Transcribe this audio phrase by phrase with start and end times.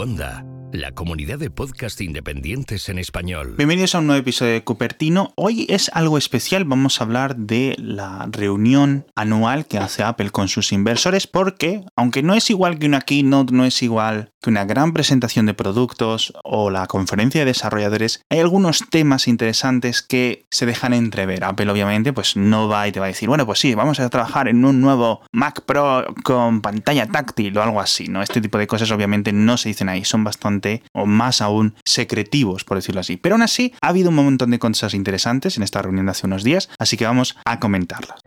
[0.00, 3.56] Cuonda, la comunidad de podcast independientes en español.
[3.58, 5.34] Bienvenidos a un nuevo episodio de Cupertino.
[5.36, 10.48] Hoy es algo especial, vamos a hablar de la reunión anual que hace Apple con
[10.48, 14.64] sus inversores porque, aunque no es igual que una keynote, no es igual que una
[14.64, 20.66] gran presentación de productos o la conferencia de desarrolladores, hay algunos temas interesantes que se
[20.66, 21.44] dejan entrever.
[21.44, 24.08] Apple obviamente pues no va y te va a decir, bueno, pues sí, vamos a
[24.08, 28.22] trabajar en un nuevo Mac Pro con pantalla táctil o algo así, ¿no?
[28.22, 32.64] Este tipo de cosas obviamente no se dicen ahí, son bastante o más aún secretivos,
[32.64, 33.16] por decirlo así.
[33.16, 36.26] Pero aún así, ha habido un montón de cosas interesantes en esta reunión de hace
[36.26, 38.20] unos días, así que vamos a comentarlas.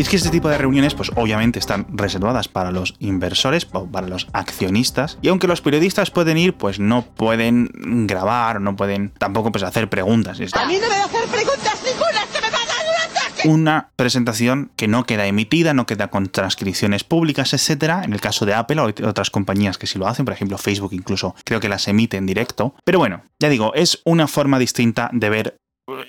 [0.00, 3.84] Y es que este tipo de reuniones, pues obviamente están reservadas para los inversores o
[3.84, 5.18] para los accionistas.
[5.20, 7.68] Y aunque los periodistas pueden ir, pues no pueden
[8.06, 10.40] grabar, no pueden tampoco pues hacer preguntas.
[10.54, 13.10] A mí no me va a hacer preguntas ninguna, se me va a dar un
[13.10, 13.48] ataque.
[13.50, 18.00] Una presentación que no queda emitida, no queda con transcripciones públicas, etcétera.
[18.02, 20.94] En el caso de Apple o otras compañías que sí lo hacen, por ejemplo Facebook
[20.94, 22.74] incluso creo que las emite en directo.
[22.86, 25.56] Pero bueno, ya digo, es una forma distinta de ver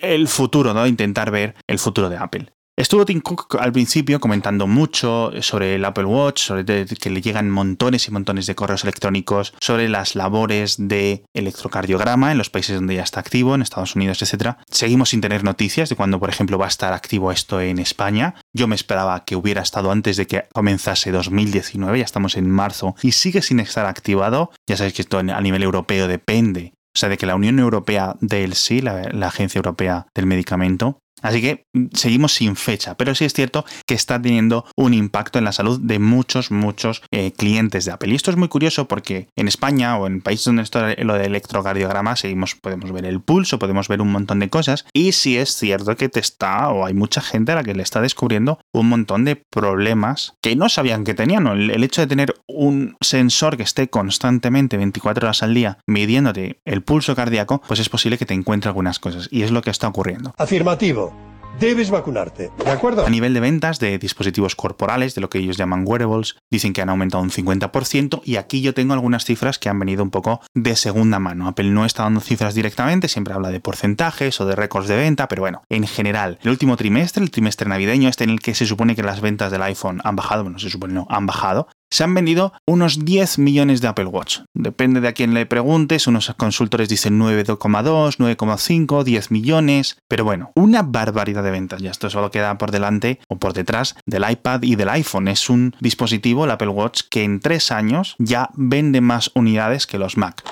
[0.02, 0.88] el futuro, ¿no?
[0.88, 2.54] Intentar ver el futuro de Apple.
[2.78, 7.50] Estuvo Tim Cook al principio comentando mucho sobre el Apple Watch, sobre que le llegan
[7.50, 12.96] montones y montones de correos electrónicos, sobre las labores de electrocardiograma en los países donde
[12.96, 14.56] ya está activo, en Estados Unidos, etc.
[14.70, 18.36] Seguimos sin tener noticias de cuándo, por ejemplo, va a estar activo esto en España.
[18.54, 22.96] Yo me esperaba que hubiera estado antes de que comenzase 2019, ya estamos en marzo
[23.02, 24.50] y sigue sin estar activado.
[24.66, 28.18] Ya sabéis que esto a nivel europeo depende o sea, de que la Unión Europea
[28.20, 33.16] del sí, la, la, Agencia Europea del Medicamento, Así que mm, seguimos sin fecha, pero
[33.16, 37.32] sí es cierto que está teniendo un impacto en la salud de muchos, muchos eh,
[37.32, 38.12] clientes de Apple.
[38.12, 41.26] Y esto es muy curioso porque en España o en países donde está lo de
[41.26, 44.86] electrocardiograma, seguimos, podemos ver el pulso, podemos ver un montón de cosas.
[44.94, 47.84] Y sí es cierto que te está, o hay mucha gente a la que le
[47.84, 51.48] está descubriendo un montón de problemas que no sabían que tenían.
[51.48, 56.60] El, el hecho de tener un sensor que esté constantemente 24 horas al día midiéndote
[56.66, 59.28] el pulso cardíaco, pues es posible que te encuentre algunas cosas.
[59.32, 60.34] Y es lo que está ocurriendo.
[60.38, 61.11] Afirmativo.
[61.60, 63.06] Debes vacunarte, ¿de acuerdo?
[63.06, 66.82] A nivel de ventas de dispositivos corporales, de lo que ellos llaman wearables, dicen que
[66.82, 70.42] han aumentado un 50% y aquí yo tengo algunas cifras que han venido un poco
[70.56, 71.48] de segunda mano.
[71.48, 75.28] Apple no está dando cifras directamente, siempre habla de porcentajes o de récords de venta,
[75.28, 78.66] pero bueno, en general, el último trimestre, el trimestre navideño, este en el que se
[78.66, 82.04] supone que las ventas del iPhone han bajado, bueno, se supone no, han bajado, se
[82.04, 84.40] han vendido unos 10 millones de Apple Watch.
[84.54, 90.52] Depende de a quién le preguntes, unos consultores dicen 9,2, 9,5, 10 millones, pero bueno,
[90.56, 91.82] una barbaridad de ventas.
[91.82, 95.28] Ya esto solo queda por delante o por detrás del iPad y del iPhone.
[95.28, 100.00] Es un dispositivo, el Apple Watch, que en tres años ya vende más unidades que
[100.00, 100.44] los Mac.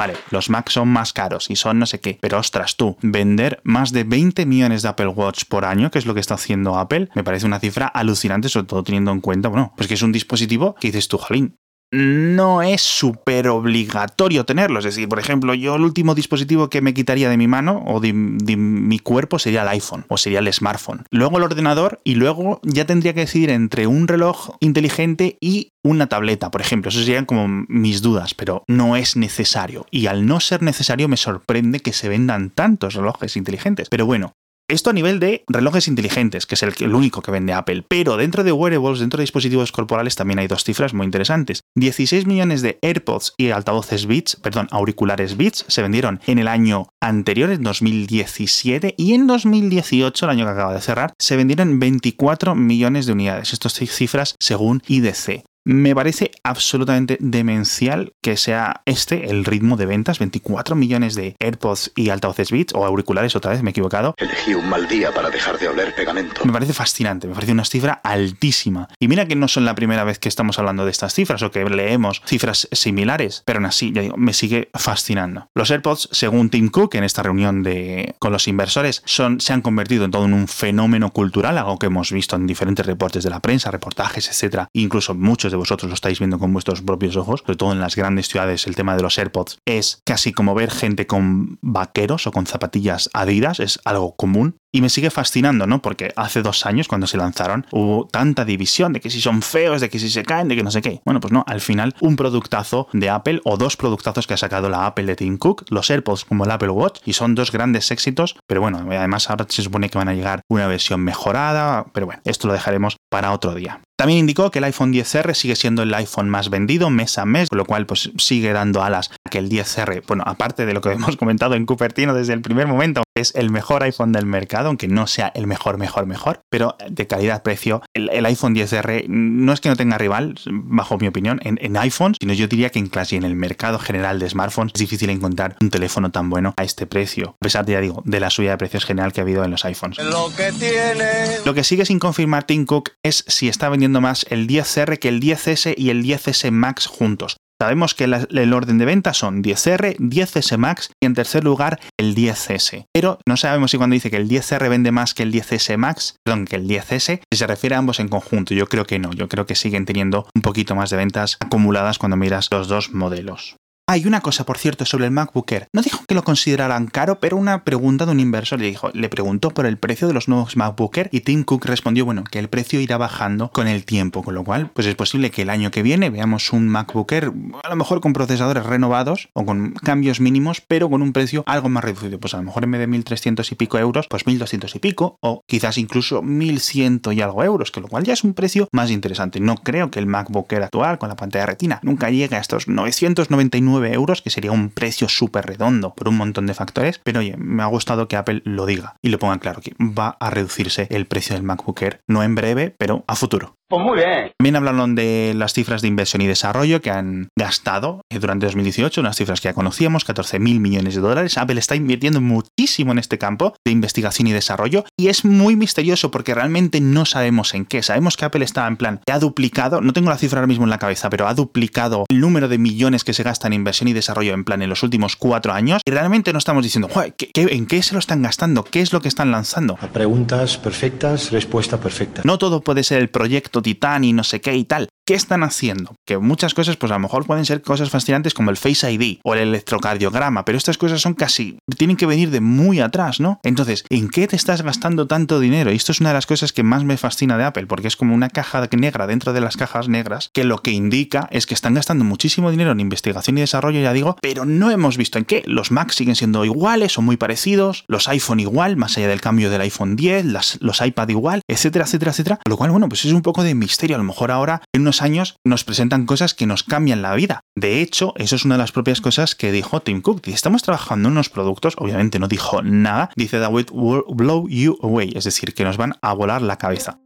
[0.00, 3.60] Vale, los Mac son más caros y son no sé qué, pero ostras tú, vender
[3.64, 6.78] más de 20 millones de Apple Watch por año, que es lo que está haciendo
[6.78, 10.02] Apple, me parece una cifra alucinante, sobre todo teniendo en cuenta, bueno, pues que es
[10.02, 11.58] un dispositivo que dices tú, jolín,
[11.90, 14.78] no es súper obligatorio tenerlo.
[14.78, 18.00] Es decir, por ejemplo, yo el último dispositivo que me quitaría de mi mano o
[18.00, 21.04] de, mi cuerpo sería el iPhone o sería el smartphone.
[21.10, 26.08] Luego el ordenador y luego ya tendría que decidir entre un reloj inteligente y una
[26.08, 26.90] tableta, por ejemplo.
[26.90, 29.86] Eso serían como mis dudas, pero no es necesario.
[29.90, 33.88] Y al no ser necesario me sorprende que se vendan tantos relojes inteligentes.
[33.88, 34.34] Pero bueno,
[34.70, 37.84] esto a nivel de relojes inteligentes, que es el, único que vende Apple.
[37.88, 41.62] Pero dentro de wearables, dentro de dispositivos corporales, también hay dos cifras muy interesantes.
[41.74, 46.88] 16 millones de AirPods y altavoces Beats, perdón, auriculares Beats, se vendieron en el año
[47.00, 52.54] anterior, en 2017, y en 2018, el año que acaba de cerrar, se vendieron 24
[52.54, 53.52] millones de unidades.
[53.52, 55.44] Estas cifras según IDC.
[55.64, 61.92] Me parece absolutamente demencial que sea este el ritmo de ventas, 24 millones de AirPods
[61.94, 64.14] y altavoces Beats o auriculares otra vez, me he equivocado.
[64.16, 66.44] Elegí un mal día para dejar de oler pegamento.
[66.46, 68.88] Me parece fascinante, me parece una cifra altísima.
[68.98, 71.50] Y mira que no son la primera vez que estamos hablando de estas cifras o
[71.50, 75.48] que leemos cifras similares, pero aún así, ya digo, me sigue fascinando.
[75.54, 79.60] Los AirPods, según Tim Cook en esta reunión de, con los inversores, son, se han
[79.60, 83.40] convertido en todo un fenómeno cultural, algo que hemos visto en diferentes reportes de la
[83.40, 87.56] prensa, reportajes, etcétera, incluso muchos de vosotros lo estáis viendo con vuestros propios ojos, sobre
[87.56, 91.06] todo en las grandes ciudades, el tema de los AirPods es casi como ver gente
[91.06, 94.56] con vaqueros o con zapatillas adidas, es algo común.
[94.72, 95.82] Y me sigue fascinando, ¿no?
[95.82, 99.80] Porque hace dos años, cuando se lanzaron, hubo tanta división de que si son feos,
[99.80, 101.00] de que si se caen, de que no sé qué.
[101.04, 104.68] Bueno, pues no, al final, un productazo de Apple o dos productazos que ha sacado
[104.68, 107.90] la Apple de Tim Cook, los AirPods como el Apple Watch, y son dos grandes
[107.90, 112.06] éxitos, pero bueno, además ahora se supone que van a llegar una versión mejorada, pero
[112.06, 113.80] bueno, esto lo dejaremos para otro día.
[114.00, 117.50] También indicó que el iPhone 10R sigue siendo el iPhone más vendido mes a mes,
[117.50, 120.80] con lo cual pues sigue dando alas a que el 10R, bueno, aparte de lo
[120.80, 124.68] que hemos comentado en Cupertino desde el primer momento, es el mejor iPhone del mercado,
[124.68, 129.60] aunque no sea el mejor, mejor, mejor, pero de calidad-precio, el, iPhone 10R no es
[129.60, 132.88] que no tenga rival, bajo mi opinión, en, en iPhones, sino yo diría que en
[132.88, 136.54] clase y en el mercado general de smartphones es difícil encontrar un teléfono tan bueno
[136.56, 139.24] a este precio, a pesar, ya digo, de la subida de precios general que ha
[139.24, 139.98] habido en los iPhones.
[139.98, 141.38] Lo que tiene.
[141.44, 145.08] Lo que sigue sin confirmar Tim Cook es si está vendiendo más el 10R que
[145.08, 147.36] el 10S y el 10S Max juntos.
[147.60, 152.14] Sabemos que el orden de venta son 10R, 10S Max y en tercer lugar el
[152.14, 152.86] 10S.
[152.90, 156.16] Pero no sabemos si cuando dice que el 10R vende más que el 10S Max,
[156.24, 158.54] perdón, que el 10S, si se refiere a ambos en conjunto.
[158.54, 161.98] Yo creo que no, yo creo que siguen teniendo un poquito más de ventas acumuladas
[161.98, 163.56] cuando miras los dos modelos.
[163.90, 165.66] Hay una cosa, por cierto, sobre el MacBook Air.
[165.72, 169.08] No dijo que lo consideraran caro, pero una pregunta de un inversor le dijo, le
[169.08, 172.38] preguntó por el precio de los nuevos MacBook Air y Tim Cook respondió, bueno, que
[172.38, 175.50] el precio irá bajando con el tiempo, con lo cual, pues es posible que el
[175.50, 177.32] año que viene veamos un MacBook Air,
[177.64, 181.68] a lo mejor con procesadores renovados o con cambios mínimos, pero con un precio algo
[181.68, 182.20] más reducido.
[182.20, 185.16] Pues a lo mejor en vez de 1.300 y pico euros, pues 1.200 y pico,
[185.20, 188.92] o quizás incluso 1.100 y algo euros, que lo cual ya es un precio más
[188.92, 189.40] interesante.
[189.40, 192.68] No creo que el MacBook Air actual con la pantalla retina nunca llegue a estos
[192.68, 197.36] 999 euros, que sería un precio súper redondo por un montón de factores, pero oye,
[197.36, 200.86] me ha gustado que Apple lo diga y lo ponga claro, que va a reducirse
[200.90, 203.59] el precio del MacBook Air, no en breve, pero a futuro.
[203.70, 204.32] Pues muy bien.
[204.36, 209.00] También hablaron de las cifras de inversión y desarrollo que han gastado eh, durante 2018,
[209.00, 211.38] unas cifras que ya conocíamos, 14 mil millones de dólares.
[211.38, 216.10] Apple está invirtiendo muchísimo en este campo de investigación y desarrollo y es muy misterioso
[216.10, 217.84] porque realmente no sabemos en qué.
[217.84, 220.64] Sabemos que Apple está en plan, que ha duplicado, no tengo la cifra ahora mismo
[220.64, 223.86] en la cabeza, pero ha duplicado el número de millones que se gastan en inversión
[223.86, 226.88] y desarrollo en plan en los últimos cuatro años y realmente no estamos diciendo,
[227.34, 228.64] en qué se lo están gastando?
[228.64, 229.76] ¿Qué es lo que están lanzando?
[229.92, 232.22] Preguntas perfectas, respuesta perfecta.
[232.24, 234.88] No todo puede ser el proyecto Titán y no sé qué y tal.
[235.10, 235.96] ¿Qué están haciendo?
[236.06, 239.18] Que muchas cosas, pues a lo mejor pueden ser cosas fascinantes como el Face ID
[239.24, 243.40] o el electrocardiograma, pero estas cosas son casi, tienen que venir de muy atrás, ¿no?
[243.42, 245.72] Entonces, ¿en qué te estás gastando tanto dinero?
[245.72, 247.96] Y esto es una de las cosas que más me fascina de Apple, porque es
[247.96, 251.54] como una caja negra dentro de las cajas negras, que lo que indica es que
[251.54, 255.24] están gastando muchísimo dinero en investigación y desarrollo, ya digo, pero no hemos visto en
[255.24, 255.42] qué.
[255.44, 259.50] Los Macs siguen siendo iguales o muy parecidos, los iPhone igual, más allá del cambio
[259.50, 260.26] del iPhone 10,
[260.60, 262.38] los iPad igual, etcétera, etcétera, etcétera.
[262.48, 263.96] Lo cual, bueno, pues es un poco de misterio.
[263.96, 267.40] A lo mejor ahora, en unos años nos presentan cosas que nos cambian la vida.
[267.54, 270.28] De hecho, eso es una de las propias cosas que dijo Tim Cook.
[270.28, 275.12] Estamos trabajando en unos productos, obviamente no dijo nada, dice that will blow you away,
[275.14, 276.98] es decir, que nos van a volar la cabeza.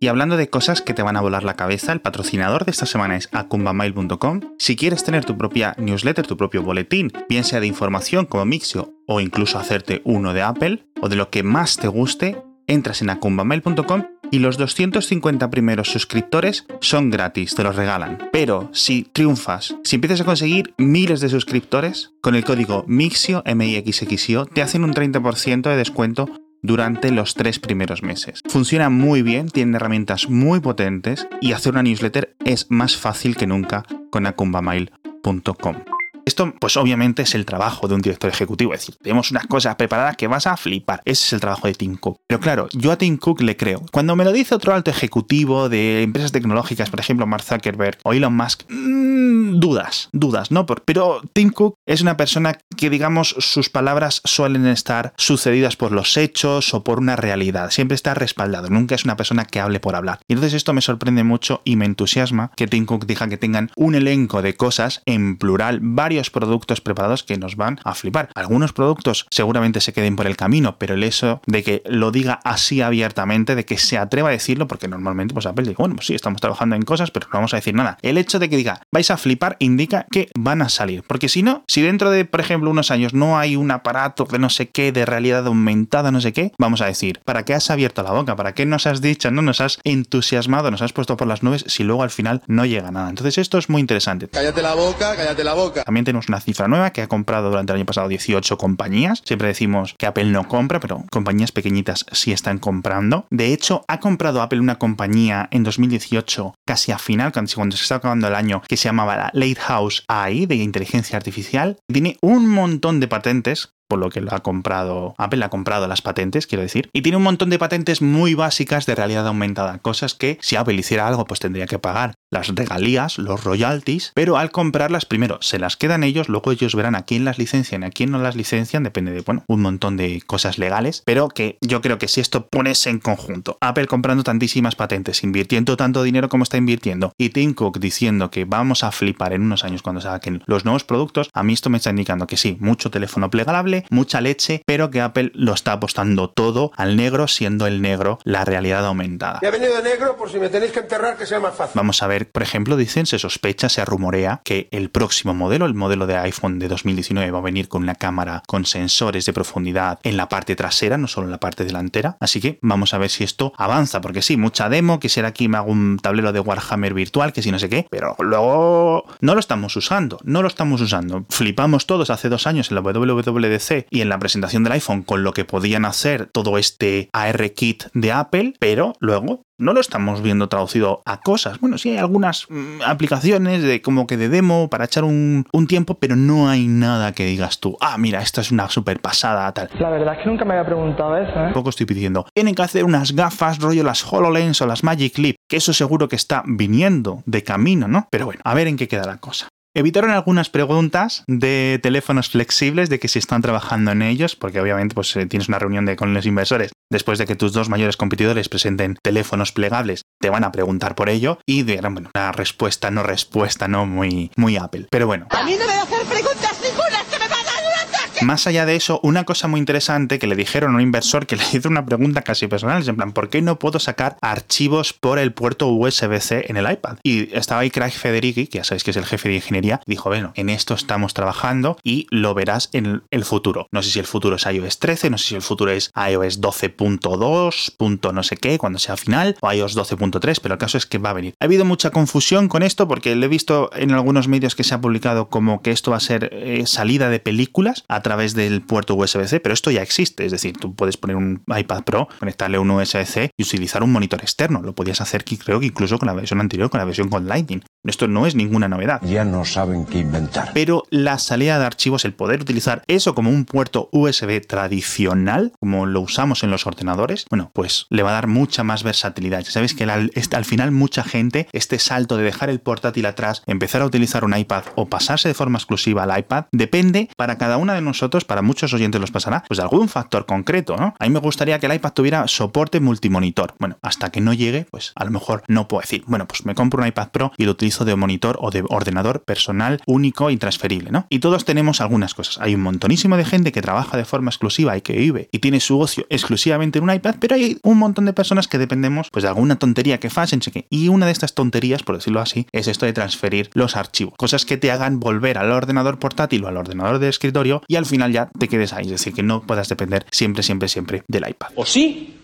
[0.00, 2.86] Y hablando de cosas que te van a volar la cabeza, el patrocinador de esta
[2.86, 4.40] semana es akumbamail.com.
[4.58, 8.92] Si quieres tener tu propia newsletter, tu propio boletín, bien sea de información como Mixio
[9.08, 13.10] o incluso hacerte uno de Apple o de lo que más te guste, entras en
[13.10, 18.28] akumbamail.com y los 250 primeros suscriptores son gratis, te los regalan.
[18.32, 24.46] Pero si triunfas, si empiezas a conseguir miles de suscriptores, con el código MIXIO, M-I-X-X-I-O,
[24.46, 26.28] te hacen un 30% de descuento
[26.62, 28.42] durante los tres primeros meses.
[28.48, 33.46] Funciona muy bien, tiene herramientas muy potentes y hacer una newsletter es más fácil que
[33.46, 35.97] nunca con akumbamail.com.
[36.28, 39.76] Esto, pues obviamente es el trabajo de un director ejecutivo, es decir, tenemos unas cosas
[39.76, 41.00] preparadas que vas a flipar.
[41.06, 42.20] Ese es el trabajo de Tim Cook.
[42.26, 43.86] Pero claro, yo a Tim Cook le creo.
[43.92, 48.12] Cuando me lo dice otro alto ejecutivo de empresas tecnológicas, por ejemplo Mark Zuckerberg o
[48.12, 50.66] Elon Musk, mmm, dudas, dudas, ¿no?
[50.66, 56.18] Pero Tim Cook es una persona que, digamos, sus palabras suelen estar sucedidas por los
[56.18, 57.70] hechos o por una realidad.
[57.70, 60.20] Siempre está respaldado, nunca es una persona que hable por hablar.
[60.28, 63.70] Y entonces esto me sorprende mucho y me entusiasma que Tim Cook diga que tengan
[63.76, 68.30] un elenco de cosas en plural, varios productos preparados que nos van a flipar.
[68.34, 72.40] Algunos productos seguramente se queden por el camino, pero el eso de que lo diga
[72.44, 76.06] así abiertamente, de que se atreva a decirlo, porque normalmente pues Apple dice, bueno, pues
[76.06, 77.98] sí, estamos trabajando en cosas, pero no vamos a decir nada.
[78.02, 81.02] El hecho de que diga, vais a flipar, indica que van a salir.
[81.06, 84.38] Porque si no, si dentro de, por ejemplo, unos años no hay un aparato de
[84.38, 87.70] no sé qué, de realidad aumentada, no sé qué, vamos a decir, ¿para qué has
[87.70, 88.36] abierto la boca?
[88.36, 91.64] ¿Para qué nos has dicho, no nos has entusiasmado, nos has puesto por las nubes
[91.66, 93.08] si luego al final no llega nada?
[93.08, 94.28] Entonces esto es muy interesante.
[94.28, 95.84] Cállate la boca, cállate la boca.
[95.84, 99.22] También tenemos una cifra nueva que ha comprado durante el año pasado 18 compañías.
[99.26, 103.26] Siempre decimos que Apple no compra, pero compañías pequeñitas sí están comprando.
[103.30, 107.96] De hecho, ha comprado Apple una compañía en 2018, casi a final, cuando se está
[107.96, 111.76] acabando el año, que se llamaba la Lighthouse AI de inteligencia artificial.
[111.92, 116.02] Tiene un montón de patentes por lo que lo ha comprado, Apple ha comprado las
[116.02, 120.14] patentes, quiero decir, y tiene un montón de patentes muy básicas de realidad aumentada, cosas
[120.14, 124.50] que si Apple hiciera algo pues tendría que pagar las regalías, los royalties, pero al
[124.50, 127.90] comprarlas primero se las quedan ellos, luego ellos verán a quién las licencian y a
[127.90, 131.80] quién no las licencian, depende de, bueno, un montón de cosas legales, pero que yo
[131.80, 136.42] creo que si esto pones en conjunto, Apple comprando tantísimas patentes, invirtiendo tanto dinero como
[136.42, 140.42] está invirtiendo, y Tim Cook diciendo que vamos a flipar en unos años cuando saquen
[140.46, 144.20] los nuevos productos, a mí esto me está indicando que sí, mucho teléfono plegable, mucha
[144.20, 148.84] leche, pero que Apple lo está apostando todo al negro, siendo el negro la realidad
[148.86, 149.40] aumentada.
[149.42, 151.72] he venido de negro por si me tenéis que enterrar que sea más fácil.
[151.74, 155.74] Vamos a ver, por ejemplo, dicen, se sospecha, se rumorea que el próximo modelo, el
[155.74, 159.98] modelo de iPhone de 2019, va a venir con una cámara con sensores de profundidad
[160.02, 162.16] en la parte trasera, no solo en la parte delantera.
[162.20, 165.56] Así que vamos a ver si esto avanza, porque sí, mucha demo, quisiera aquí me
[165.56, 169.40] hago un tablero de Warhammer virtual, que si no sé qué, pero luego no lo
[169.40, 171.24] estamos usando, no lo estamos usando.
[171.28, 175.22] Flipamos todos hace dos años en la WWDC y en la presentación del iPhone con
[175.22, 180.22] lo que podían hacer todo este AR kit de Apple, pero luego no lo estamos
[180.22, 181.60] viendo traducido a cosas.
[181.60, 185.66] Bueno, sí hay algunas mm, aplicaciones de como que de demo para echar un, un,
[185.66, 189.52] tiempo, pero no hay nada que digas tú, ah, mira, esta es una super pasada,
[189.52, 189.68] tal.
[189.78, 191.50] La verdad es que nunca me había preguntado eso, ¿eh?
[191.52, 192.26] Poco estoy pidiendo.
[192.32, 196.08] Tienen que hacer unas gafas, rollo las HoloLens o las Magic Leap, que eso seguro
[196.08, 198.06] que está viniendo de camino, ¿no?
[198.10, 199.48] Pero bueno, a ver en qué queda la cosa.
[199.78, 204.96] Evitaron algunas preguntas de teléfonos flexibles, de que si están trabajando en ellos, porque obviamente
[204.96, 207.96] pues, eh, tienes una reunión de, con los inversores después de que tus dos mayores
[207.96, 212.90] competidores presenten teléfonos plegables, te van a preguntar por ello y dieron bueno, una respuesta,
[212.90, 214.88] no respuesta, no muy, muy Apple.
[214.90, 215.28] Pero bueno.
[215.30, 218.07] A mí no me hacer preguntas ninguna, se me va a dar un ataque.
[218.22, 221.36] Más allá de eso, una cosa muy interesante que le dijeron a un inversor que
[221.36, 224.92] le hizo una pregunta casi personal, es en plan, ¿por qué no puedo sacar archivos
[224.92, 226.98] por el puerto USB-C en el iPad?
[227.02, 230.08] Y estaba ahí Craig Federighi, que ya sabéis que es el jefe de ingeniería, dijo,
[230.08, 233.68] bueno, en esto estamos trabajando y lo verás en el futuro.
[233.70, 236.40] No sé si el futuro es iOS 13, no sé si el futuro es iOS
[236.40, 240.86] 12.2, punto no sé qué, cuando sea final, o iOS 12.3, pero el caso es
[240.86, 241.34] que va a venir.
[241.40, 244.74] Ha habido mucha confusión con esto porque lo he visto en algunos medios que se
[244.74, 248.62] ha publicado como que esto va a ser eh, salida de películas a través del
[248.62, 252.58] puerto USB-C, pero esto ya existe, es decir, tú puedes poner un iPad Pro, conectarle
[252.58, 254.62] un USB-C y utilizar un monitor externo.
[254.62, 257.60] Lo podías hacer, creo que incluso con la versión anterior, con la versión con Lightning.
[257.84, 259.02] Esto no es ninguna novedad.
[259.02, 260.52] Ya no saben qué inventar.
[260.54, 265.84] Pero la salida de archivos, el poder utilizar eso como un puerto USB tradicional, como
[265.84, 269.42] lo usamos en los ordenadores, bueno, pues le va a dar mucha más versatilidad.
[269.42, 273.42] Ya sabéis que al, al final mucha gente, este salto de dejar el portátil atrás,
[273.46, 277.58] empezar a utilizar un iPad o pasarse de forma exclusiva al iPad, depende para cada
[277.58, 280.94] una de nosotros, para muchos oyentes los pasará, pues de algún factor concreto, ¿no?
[280.98, 283.54] A mí me gustaría que el iPad tuviera soporte multimonitor.
[283.58, 286.54] Bueno, hasta que no llegue, pues a lo mejor no puedo decir, bueno, pues me
[286.54, 290.36] compro un iPad Pro y lo utilizo de monitor o de ordenador personal único y
[290.36, 291.06] transferible, ¿no?
[291.08, 292.38] Y todos tenemos algunas cosas.
[292.38, 295.58] Hay un montonísimo de gente que trabaja de forma exclusiva y que vive y tiene
[295.58, 299.24] su ocio exclusivamente en un iPad, pero hay un montón de personas que dependemos pues
[299.24, 300.66] de alguna tontería que facen, sé qué.
[300.70, 304.14] Y una de estas tonterías, por decirlo así, es esto de transferir los archivos.
[304.16, 307.86] Cosas que te hagan volver al ordenador portátil o al ordenador de escritorio y al
[307.88, 308.84] final ya te quedes ahí.
[308.84, 311.48] Es decir, que no puedas depender siempre, siempre, siempre del iPad.
[311.56, 312.14] ¿O sí?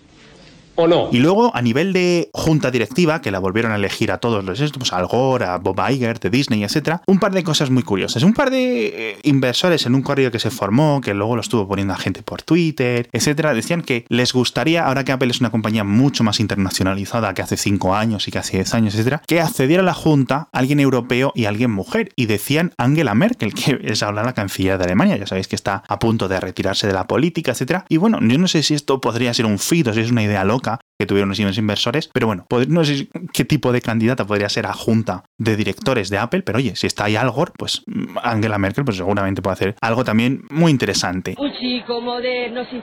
[0.76, 1.08] ¿O no?
[1.12, 4.58] Y luego, a nivel de junta directiva, que la volvieron a elegir a todos los
[4.72, 8.22] pues Al Gore, a Bob Iger, de Disney, etcétera, un par de cosas muy curiosas.
[8.22, 11.68] Un par de eh, inversores en un correo que se formó, que luego lo estuvo
[11.68, 15.50] poniendo a gente por Twitter, etcétera, decían que les gustaría, ahora que Apple es una
[15.50, 19.40] compañía mucho más internacionalizada que hace 5 años y que hace 10 años, etcétera, que
[19.40, 22.10] accediera a la junta alguien europeo y alguien mujer.
[22.16, 25.82] Y decían Angela Merkel, que es ahora la canciller de Alemania, ya sabéis que está
[25.88, 27.84] a punto de retirarse de la política, etcétera.
[27.88, 30.22] Y bueno, yo no sé si esto podría ser un fit o si es una
[30.22, 30.63] idea loca
[30.98, 34.72] que tuvieron los inversores, pero bueno, no sé qué tipo de candidata podría ser a
[34.72, 38.84] junta de directores de Apple, pero oye, si está ahí Al pues mm, Angela Merkel
[38.84, 41.34] pues seguramente puede hacer algo también muy interesante.
[41.38, 42.82] Un chico moderno sin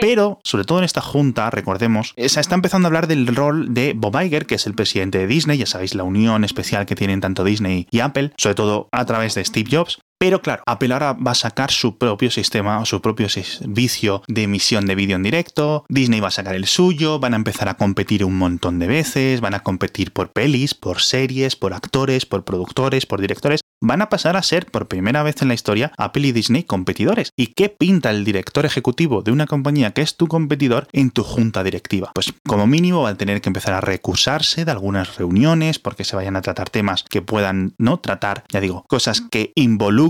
[0.00, 3.94] Pero, sobre todo en esta junta, recordemos, se está empezando a hablar del rol de
[3.96, 7.20] Bob Iger, que es el presidente de Disney, ya sabéis la unión especial que tienen
[7.20, 11.14] tanto Disney y Apple, sobre todo a través de Steve Jobs, pero claro, Apple ahora
[11.14, 15.22] va a sacar su propio sistema o su propio servicio de emisión de vídeo en
[15.22, 18.86] directo, Disney va a sacar el suyo, van a empezar a competir un montón de
[18.86, 24.02] veces, van a competir por pelis, por series, por actores, por productores, por directores, van
[24.02, 27.32] a pasar a ser por primera vez en la historia Apple y Disney competidores.
[27.34, 31.24] ¿Y qué pinta el director ejecutivo de una compañía que es tu competidor en tu
[31.24, 32.12] junta directiva?
[32.14, 36.14] Pues como mínimo va a tener que empezar a recusarse de algunas reuniones porque se
[36.14, 39.52] vayan a tratar temas que puedan no tratar, ya digo, cosas que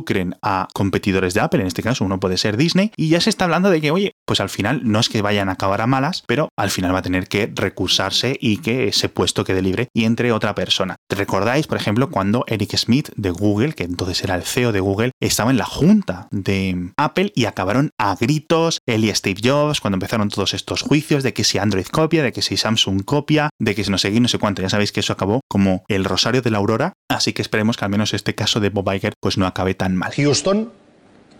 [0.00, 3.30] involucren a competidores de Apple, en este caso uno puede ser Disney, y ya se
[3.30, 5.88] está hablando de que, oye, pues al final no es que vayan a acabar a
[5.88, 9.88] malas, pero al final va a tener que recursarse y que ese puesto quede libre
[9.92, 10.94] y entre otra persona.
[11.08, 15.10] ¿Recordáis, por ejemplo, cuando Eric Smith de Google, que entonces era el CEO de Google,
[15.20, 19.96] estaba en la junta de Apple y acabaron a gritos él y Steve Jobs cuando
[19.96, 23.74] empezaron todos estos juicios de que si Android copia, de que si Samsung copia, de
[23.74, 24.62] que si no sé qué, no sé cuánto.
[24.62, 27.84] Ya sabéis que eso acabó como el rosario de la aurora, así que esperemos que
[27.84, 30.12] al menos este caso de Bob Iger pues no acabe tan mal.
[30.14, 30.70] Houston,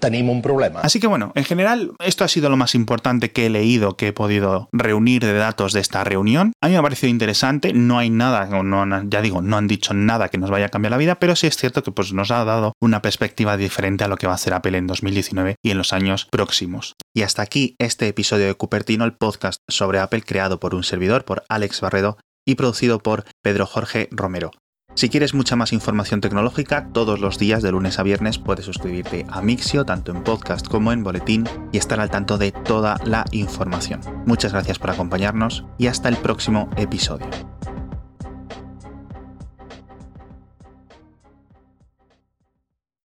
[0.01, 0.81] tenemos un problema.
[0.81, 4.09] Así que bueno, en general, esto ha sido lo más importante que he leído, que
[4.09, 6.53] he podido reunir de datos de esta reunión.
[6.63, 9.95] A mí me ha parecido interesante, no hay nada, no, ya digo, no han dicho
[9.95, 12.31] nada que nos vaya a cambiar la vida, pero sí es cierto que pues, nos
[12.31, 15.71] ha dado una perspectiva diferente a lo que va a hacer Apple en 2019 y
[15.71, 16.95] en los años próximos.
[17.15, 21.25] Y hasta aquí este episodio de Cupertino, el podcast sobre Apple creado por un servidor,
[21.25, 24.51] por Alex Barredo, y producido por Pedro Jorge Romero.
[24.95, 29.25] Si quieres mucha más información tecnológica, todos los días de lunes a viernes puedes suscribirte
[29.31, 33.25] a Mixio, tanto en podcast como en boletín, y estar al tanto de toda la
[33.31, 34.01] información.
[34.27, 37.29] Muchas gracias por acompañarnos y hasta el próximo episodio.